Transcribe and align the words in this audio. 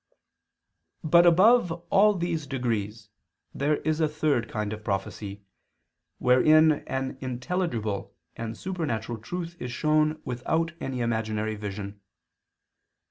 But 1.03 1.27
above 1.27 1.71
all 1.91 2.15
these 2.15 2.47
degrees 2.47 3.09
there 3.53 3.77
is 3.81 3.99
a 3.99 4.07
third 4.07 4.49
kind 4.49 4.73
of 4.73 4.83
prophecy, 4.83 5.43
wherein 6.17 6.71
an 6.87 7.19
intelligible 7.21 8.15
and 8.35 8.57
supernatural 8.57 9.19
truth 9.19 9.55
is 9.59 9.71
shown 9.71 10.19
without 10.25 10.71
any 10.81 11.01
imaginary 11.01 11.53
vision. 11.53 12.01